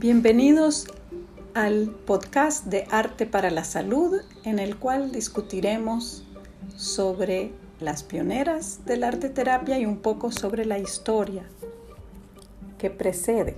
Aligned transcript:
Bienvenidos 0.00 0.86
al 1.54 1.90
podcast 2.06 2.66
de 2.66 2.86
Arte 2.88 3.26
para 3.26 3.50
la 3.50 3.64
Salud, 3.64 4.20
en 4.44 4.60
el 4.60 4.76
cual 4.76 5.10
discutiremos 5.10 6.24
sobre 6.76 7.50
las 7.80 8.04
pioneras 8.04 8.84
del 8.86 9.02
arte 9.02 9.28
terapia 9.28 9.76
y 9.76 9.86
un 9.86 9.96
poco 9.96 10.30
sobre 10.30 10.66
la 10.66 10.78
historia 10.78 11.42
que 12.78 12.90
precede. 12.90 13.56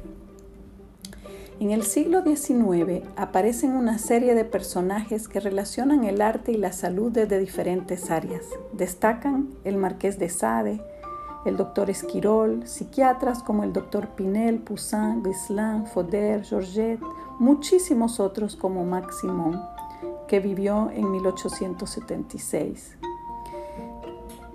En 1.61 1.73
el 1.73 1.83
siglo 1.83 2.23
XIX 2.23 3.07
aparecen 3.17 3.73
una 3.73 3.99
serie 3.99 4.35
de 4.35 4.47
personajes 4.47 5.29
que 5.29 5.41
relacionan 5.41 6.05
el 6.05 6.23
arte 6.23 6.53
y 6.53 6.57
la 6.57 6.73
salud 6.73 7.13
desde 7.13 7.39
diferentes 7.39 8.11
áreas. 8.11 8.47
Destacan 8.73 9.51
el 9.65 9.77
Marqués 9.77 10.19
de 10.19 10.31
Sade, 10.31 10.81
el 11.45 11.57
doctor 11.57 11.89
Esquirol, 11.89 12.67
psiquiatras 12.67 13.43
como 13.43 13.65
el 13.65 13.73
doctor 13.73 14.09
Pinel, 14.09 14.59
Poussin, 14.59 15.23
Ghislain, 15.23 15.87
Fauder, 15.87 16.45
Georgette, 16.45 17.01
muchísimos 17.39 18.21
otros 18.21 18.57
como 18.57 18.85
Max 18.85 19.23
que 20.29 20.41
vivió 20.41 20.91
en 20.93 21.11
1876. 21.11 22.97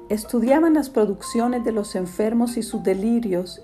Estudiaban 0.07 0.75
las 0.75 0.89
producciones 0.91 1.63
de 1.65 1.71
los 1.71 1.95
enfermos 1.95 2.57
y 2.57 2.63
sus 2.63 2.83
delirios, 2.83 3.61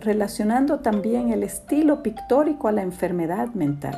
relacionando 0.00 0.80
también 0.80 1.32
el 1.32 1.42
estilo 1.42 2.02
pictórico 2.02 2.68
a 2.68 2.72
la 2.72 2.82
enfermedad 2.82 3.48
mental. 3.54 3.96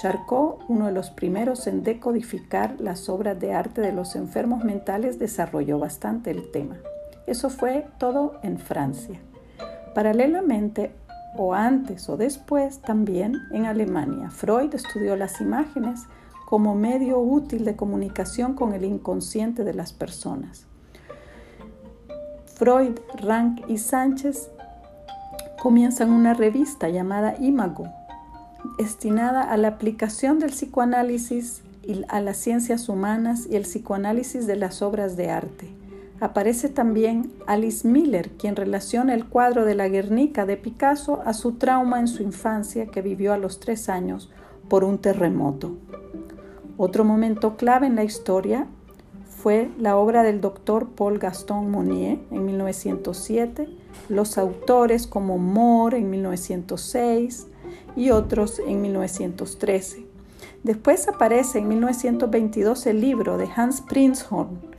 Charcot, 0.00 0.62
uno 0.68 0.86
de 0.86 0.92
los 0.92 1.10
primeros 1.10 1.66
en 1.66 1.82
decodificar 1.82 2.76
las 2.78 3.08
obras 3.08 3.40
de 3.40 3.54
arte 3.54 3.80
de 3.80 3.92
los 3.92 4.14
enfermos 4.14 4.62
mentales, 4.62 5.18
desarrolló 5.18 5.78
bastante 5.78 6.30
el 6.30 6.50
tema. 6.50 6.76
Eso 7.26 7.50
fue 7.50 7.86
todo 7.98 8.38
en 8.42 8.58
Francia. 8.58 9.18
Paralelamente, 9.94 10.92
o 11.36 11.54
antes 11.54 12.08
o 12.08 12.16
después, 12.16 12.80
también 12.80 13.34
en 13.50 13.66
Alemania, 13.66 14.30
Freud 14.30 14.74
estudió 14.74 15.16
las 15.16 15.40
imágenes 15.40 16.02
como 16.46 16.74
medio 16.74 17.18
útil 17.18 17.64
de 17.64 17.76
comunicación 17.76 18.54
con 18.54 18.72
el 18.72 18.84
inconsciente 18.84 19.64
de 19.64 19.74
las 19.74 19.92
personas. 19.92 20.66
Freud, 22.54 22.98
Rank 23.20 23.68
y 23.68 23.78
Sánchez 23.78 24.50
comienzan 25.60 26.10
una 26.10 26.32
revista 26.32 26.88
llamada 26.88 27.34
Imago, 27.40 27.88
destinada 28.78 29.42
a 29.42 29.56
la 29.56 29.68
aplicación 29.68 30.38
del 30.38 30.50
psicoanálisis 30.50 31.62
y 31.82 32.04
a 32.08 32.20
las 32.20 32.36
ciencias 32.36 32.88
humanas 32.88 33.46
y 33.50 33.56
el 33.56 33.62
psicoanálisis 33.62 34.46
de 34.46 34.56
las 34.56 34.82
obras 34.82 35.16
de 35.16 35.30
arte. 35.30 35.85
Aparece 36.18 36.70
también 36.70 37.30
Alice 37.46 37.86
Miller, 37.86 38.30
quien 38.30 38.56
relaciona 38.56 39.12
el 39.12 39.26
cuadro 39.26 39.66
de 39.66 39.74
la 39.74 39.88
Guernica 39.88 40.46
de 40.46 40.56
Picasso 40.56 41.20
a 41.26 41.34
su 41.34 41.52
trauma 41.52 42.00
en 42.00 42.08
su 42.08 42.22
infancia 42.22 42.86
que 42.86 43.02
vivió 43.02 43.34
a 43.34 43.38
los 43.38 43.60
tres 43.60 43.90
años 43.90 44.30
por 44.68 44.82
un 44.82 44.98
terremoto. 44.98 45.76
Otro 46.78 47.04
momento 47.04 47.56
clave 47.56 47.86
en 47.86 47.96
la 47.96 48.04
historia 48.04 48.66
fue 49.28 49.70
la 49.78 49.96
obra 49.96 50.22
del 50.22 50.40
doctor 50.40 50.88
Paul 50.88 51.18
Gaston 51.18 51.70
Monnier 51.70 52.18
en 52.30 52.46
1907, 52.46 53.68
los 54.08 54.38
autores 54.38 55.06
como 55.06 55.36
Moore 55.36 55.98
en 55.98 56.10
1906 56.10 57.46
y 57.94 58.10
otros 58.10 58.58
en 58.58 58.80
1913. 58.80 60.06
Después 60.64 61.08
aparece 61.08 61.58
en 61.58 61.68
1922 61.68 62.86
el 62.86 63.00
libro 63.00 63.36
de 63.36 63.48
Hans 63.54 63.82
Prinzhorn, 63.82 64.75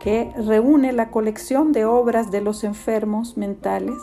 que 0.00 0.32
reúne 0.34 0.92
la 0.92 1.10
colección 1.10 1.72
de 1.72 1.84
obras 1.84 2.30
de 2.30 2.40
los 2.40 2.64
enfermos 2.64 3.36
mentales, 3.36 3.94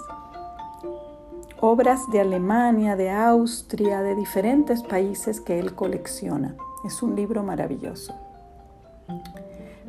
obras 1.59 2.09
de 2.11 2.21
Alemania, 2.21 2.95
de 2.95 3.09
Austria, 3.09 4.01
de 4.03 4.15
diferentes 4.15 4.83
países 4.83 5.41
que 5.41 5.59
él 5.59 5.73
colecciona. 5.73 6.55
Es 6.85 7.01
un 7.01 7.15
libro 7.15 7.41
maravilloso. 7.41 8.13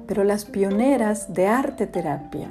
Pero 0.06 0.24
las 0.24 0.46
pioneras 0.46 1.34
de 1.34 1.46
arte 1.46 1.86
terapia, 1.86 2.50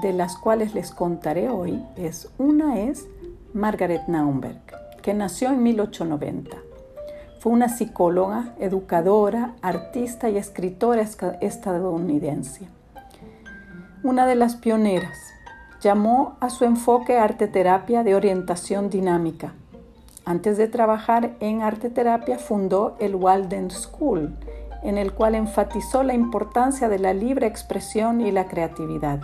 de 0.00 0.14
las 0.14 0.38
cuales 0.38 0.74
les 0.74 0.90
contaré 0.90 1.50
hoy, 1.50 1.84
es 1.96 2.30
una 2.38 2.80
es 2.80 3.06
Margaret 3.52 4.08
Naumberg, 4.08 4.62
que 5.02 5.12
nació 5.12 5.50
en 5.50 5.62
1890 5.62 6.56
fue 7.44 7.52
una 7.52 7.68
psicóloga, 7.68 8.54
educadora, 8.58 9.52
artista 9.60 10.30
y 10.30 10.38
escritora 10.38 11.02
estadounidense. 11.42 12.66
Una 14.02 14.24
de 14.24 14.34
las 14.34 14.56
pioneras. 14.56 15.18
Llamó 15.82 16.38
a 16.40 16.48
su 16.48 16.64
enfoque 16.64 17.18
arte 17.18 17.46
terapia 17.46 18.02
de 18.02 18.14
orientación 18.14 18.88
dinámica. 18.88 19.52
Antes 20.24 20.56
de 20.56 20.68
trabajar 20.68 21.36
en 21.40 21.60
arte 21.60 21.90
terapia 21.90 22.38
fundó 22.38 22.96
el 22.98 23.14
Walden 23.14 23.70
School, 23.70 24.34
en 24.82 24.96
el 24.96 25.12
cual 25.12 25.34
enfatizó 25.34 26.02
la 26.02 26.14
importancia 26.14 26.88
de 26.88 26.98
la 26.98 27.12
libre 27.12 27.46
expresión 27.46 28.22
y 28.22 28.30
la 28.32 28.46
creatividad. 28.46 29.20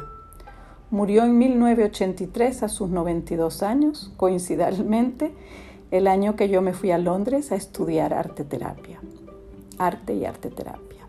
Murió 0.91 1.25
en 1.25 1.39
1983 1.39 2.65
a 2.65 2.69
sus 2.69 2.91
92 2.91 3.63
años, 3.63 4.13
coincidentemente, 4.19 5.33
el 5.91 6.07
año 6.07 6.37
que 6.37 6.49
yo 6.49 6.63
me 6.63 6.73
fui 6.73 6.91
a 6.91 6.99
Londres 6.99 7.53
a 7.53 7.57
estudiar 7.57 8.15
arte 8.15 8.45
terapia, 8.45 9.01
arte 9.79 10.15
y 10.15 10.25
arte 10.25 10.51
terapia. 10.51 11.07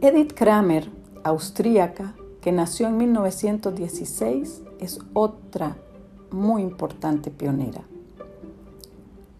Edith 0.00 0.32
Kramer, 0.34 0.90
austríaca, 1.22 2.14
que 2.40 2.52
nació 2.52 2.88
en 2.88 2.96
1916, 2.96 4.62
es 4.80 4.98
otra 5.12 5.76
muy 6.30 6.62
importante 6.62 7.30
pionera. 7.30 7.82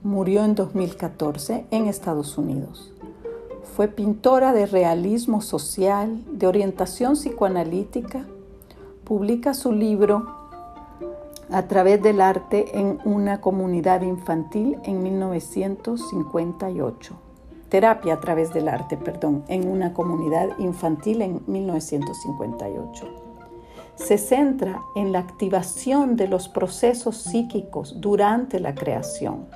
Murió 0.03 0.45
en 0.45 0.55
2014 0.55 1.67
en 1.71 1.87
Estados 1.87 2.39
Unidos. 2.39 2.93
Fue 3.75 3.89
pintora 3.89 4.53
de 4.53 4.67
realismo 4.67 5.41
social, 5.41 6.23
de 6.31 6.47
orientación 6.47 7.15
psicoanalítica. 7.15 8.27
Publica 9.05 9.55
su 9.55 9.73
libro 9.73 10.40
a 11.53 11.67
través 11.67 12.01
del 12.03 12.21
arte 12.21 12.79
en 12.79 13.01
una 13.05 13.41
comunidad 13.41 14.03
infantil 14.03 14.79
en 14.85 15.03
1958. 15.03 17.15
Terapia 17.69 18.15
a 18.15 18.21
través 18.21 18.53
del 18.53 18.69
arte, 18.69 18.97
perdón, 18.97 19.45
en 19.49 19.69
una 19.69 19.93
comunidad 19.93 20.57
infantil 20.59 21.23
en 21.23 21.43
1958. 21.47 23.09
Se 23.95 24.19
centra 24.19 24.81
en 24.97 25.13
la 25.13 25.21
activación 25.21 26.17
de 26.17 26.29
los 26.29 26.49
procesos 26.49 27.17
psíquicos 27.17 28.01
durante 28.01 28.61
la 28.61 28.75
creación, 28.75 29.47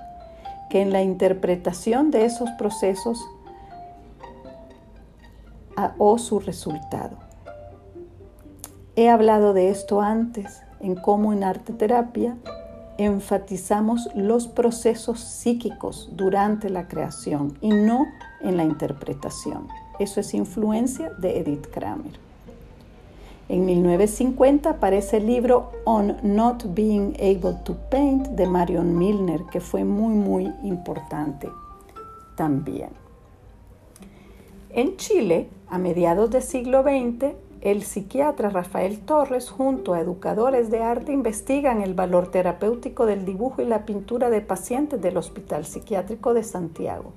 que 0.70 0.82
en 0.82 0.92
la 0.92 1.02
interpretación 1.02 2.10
de 2.10 2.24
esos 2.24 2.50
procesos 2.52 3.24
o 5.98 6.18
su 6.18 6.40
resultado. 6.40 7.18
He 8.96 9.08
hablado 9.08 9.54
de 9.54 9.70
esto 9.70 10.00
antes 10.00 10.62
en 10.84 10.94
cómo 10.96 11.32
en 11.32 11.42
arte 11.42 11.72
terapia 11.72 12.36
enfatizamos 12.98 14.08
los 14.14 14.46
procesos 14.46 15.18
psíquicos 15.18 16.10
durante 16.12 16.68
la 16.68 16.86
creación 16.86 17.56
y 17.60 17.70
no 17.70 18.06
en 18.42 18.56
la 18.58 18.64
interpretación. 18.64 19.66
Eso 19.98 20.20
es 20.20 20.34
influencia 20.34 21.10
de 21.18 21.38
Edith 21.38 21.66
Kramer. 21.72 22.12
En 23.48 23.64
1950 23.64 24.70
aparece 24.70 25.18
el 25.18 25.26
libro 25.26 25.72
On 25.84 26.16
Not 26.22 26.74
Being 26.74 27.14
Able 27.18 27.58
to 27.64 27.76
Paint 27.90 28.28
de 28.28 28.46
Marion 28.46 28.96
Milner, 28.96 29.42
que 29.50 29.60
fue 29.60 29.84
muy, 29.84 30.14
muy 30.14 30.52
importante 30.62 31.48
también. 32.36 32.90
En 34.70 34.96
Chile, 34.96 35.48
a 35.68 35.78
mediados 35.78 36.30
del 36.30 36.42
siglo 36.42 36.82
XX, 36.82 37.34
el 37.64 37.82
psiquiatra 37.82 38.50
Rafael 38.50 39.00
Torres 39.00 39.48
junto 39.48 39.94
a 39.94 40.00
educadores 40.00 40.70
de 40.70 40.82
arte 40.82 41.12
investigan 41.12 41.80
el 41.80 41.94
valor 41.94 42.30
terapéutico 42.30 43.06
del 43.06 43.24
dibujo 43.24 43.62
y 43.62 43.64
la 43.64 43.86
pintura 43.86 44.28
de 44.28 44.42
pacientes 44.42 45.00
del 45.00 45.16
Hospital 45.16 45.64
Psiquiátrico 45.64 46.34
de 46.34 46.44
Santiago. 46.44 47.14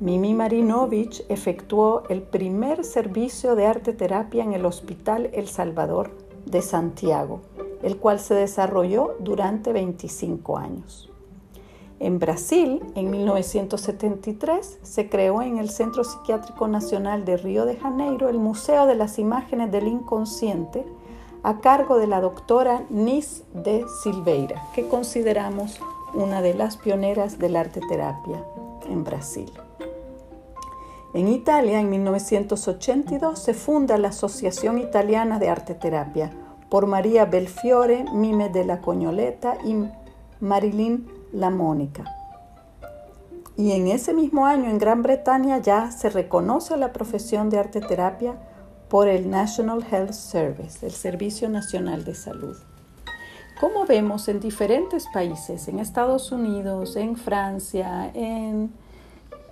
Mimi 0.00 0.34
Marinovich 0.34 1.24
efectuó 1.28 2.02
el 2.08 2.22
primer 2.22 2.84
servicio 2.84 3.54
de 3.54 3.66
arte 3.66 3.92
terapia 3.92 4.42
en 4.42 4.52
el 4.52 4.66
Hospital 4.66 5.30
El 5.32 5.46
Salvador 5.46 6.10
de 6.44 6.60
Santiago, 6.60 7.40
el 7.84 7.98
cual 7.98 8.18
se 8.18 8.34
desarrolló 8.34 9.14
durante 9.20 9.72
25 9.72 10.58
años. 10.58 11.08
En 11.98 12.18
Brasil, 12.18 12.82
en 12.94 13.10
1973, 13.10 14.78
se 14.82 15.08
creó 15.08 15.40
en 15.40 15.56
el 15.56 15.70
Centro 15.70 16.04
Psiquiátrico 16.04 16.68
Nacional 16.68 17.24
de 17.24 17.38
Río 17.38 17.64
de 17.64 17.76
Janeiro 17.76 18.28
el 18.28 18.38
Museo 18.38 18.86
de 18.86 18.94
las 18.94 19.18
Imágenes 19.18 19.72
del 19.72 19.88
Inconsciente 19.88 20.84
a 21.42 21.60
cargo 21.60 21.96
de 21.98 22.06
la 22.06 22.20
doctora 22.20 22.84
Nis 22.90 23.44
de 23.54 23.84
Silveira, 24.02 24.62
que 24.74 24.88
consideramos 24.88 25.80
una 26.12 26.42
de 26.42 26.54
las 26.54 26.76
pioneras 26.76 27.38
del 27.38 27.56
arte 27.56 27.80
terapia 27.88 28.44
en 28.90 29.02
Brasil. 29.02 29.50
En 31.14 31.28
Italia, 31.28 31.80
en 31.80 31.88
1982, 31.88 33.38
se 33.38 33.54
funda 33.54 33.96
la 33.96 34.08
Asociación 34.08 34.78
Italiana 34.78 35.38
de 35.38 35.48
Arte 35.48 35.74
Terapia 35.74 36.30
por 36.68 36.86
María 36.86 37.24
Belfiore, 37.24 38.04
Mime 38.12 38.50
de 38.50 38.66
la 38.66 38.82
Coñoleta 38.82 39.56
y 39.64 39.76
Marilyn 40.40 41.15
Lamónica. 41.32 42.04
Y 43.56 43.72
en 43.72 43.88
ese 43.88 44.12
mismo 44.12 44.44
año 44.44 44.68
en 44.68 44.78
Gran 44.78 45.02
Bretaña 45.02 45.58
ya 45.58 45.90
se 45.90 46.10
reconoce 46.10 46.76
la 46.76 46.92
profesión 46.92 47.48
de 47.48 47.58
arte 47.58 47.80
terapia 47.80 48.36
por 48.88 49.08
el 49.08 49.30
National 49.30 49.84
Health 49.90 50.12
Service, 50.12 50.84
el 50.84 50.92
Servicio 50.92 51.48
Nacional 51.48 52.04
de 52.04 52.14
Salud. 52.14 52.56
Como 53.58 53.86
vemos 53.86 54.28
en 54.28 54.40
diferentes 54.40 55.06
países, 55.12 55.68
en 55.68 55.78
Estados 55.78 56.30
Unidos, 56.30 56.96
en 56.96 57.16
Francia, 57.16 58.10
en 58.12 58.70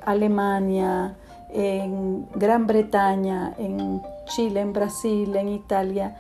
Alemania, 0.05 1.17
en 1.49 2.29
Gran 2.35 2.67
Bretaña, 2.67 3.55
en 3.57 4.03
Chile, 4.27 4.61
en 4.61 4.75
Brasil, 4.75 5.35
en 5.35 5.49
Italia, 5.49 6.19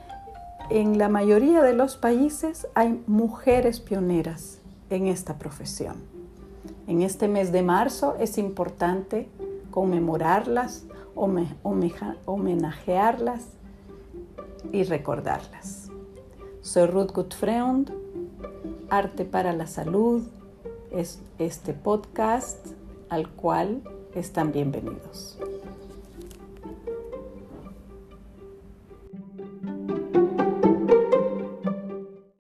en 0.71 0.97
la 0.97 1.11
mayoría 1.11 1.61
de 1.61 1.75
los 1.75 1.99
países 1.99 2.67
hay 2.75 3.03
mujeres 3.07 3.81
pioneras 3.81 4.63
en 4.95 5.09
esta 5.09 5.39
profesión. 5.39 5.97
En 6.87 7.03
este 7.03 7.29
mes 7.29 7.53
de 7.53 7.63
marzo 7.63 8.17
es 8.19 8.39
importante 8.39 9.29
conmemorarlas, 9.71 10.87
homenajearlas 11.15 13.43
y 14.73 14.85
recordarlas. 14.85 15.91
Soy 16.61 16.87
Ruth 16.87 17.13
Gutfreund, 17.13 17.93
Arte 18.91 19.25
para 19.25 19.53
la 19.53 19.67
Salud, 19.67 20.23
es 20.91 21.21
este 21.39 21.73
podcast 21.73 22.67
al 23.09 23.31
cual 23.31 23.83
están 24.15 24.53
bienvenidos. 24.53 25.39